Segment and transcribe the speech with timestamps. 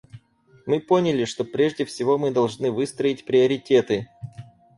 [0.65, 4.09] Мы поняли, что прежде всего мы должны выстроить приоритеты.